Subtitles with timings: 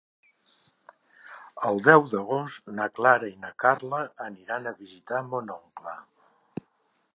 [1.69, 5.97] El deu d'agost na Clara i na Carla aniran a visitar mon oncle.